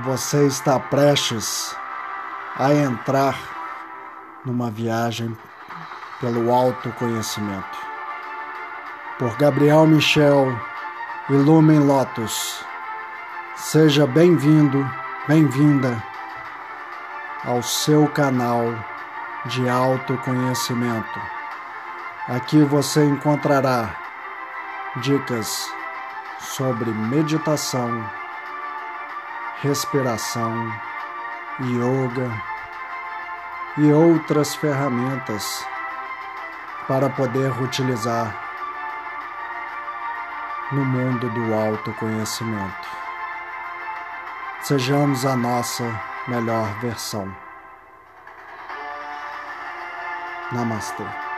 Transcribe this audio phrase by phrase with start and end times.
[0.00, 1.76] Você está prestes
[2.56, 3.38] a entrar
[4.42, 5.36] numa viagem
[6.18, 7.78] pelo autoconhecimento.
[9.18, 10.58] Por Gabriel Michel
[11.28, 12.64] e Lumen Lotus.
[13.54, 14.82] Seja bem-vindo,
[15.28, 16.02] bem-vinda
[17.44, 18.64] ao seu canal
[19.44, 21.20] de autoconhecimento.
[22.28, 23.94] Aqui você encontrará
[25.02, 25.70] dicas
[26.40, 28.21] sobre meditação
[29.62, 30.72] respiração,
[31.60, 32.28] yoga
[33.78, 35.64] e outras ferramentas
[36.88, 38.36] para poder utilizar
[40.72, 42.88] no mundo do autoconhecimento.
[44.62, 45.84] Sejamos a nossa
[46.26, 47.32] melhor versão.
[50.50, 51.31] Namastê.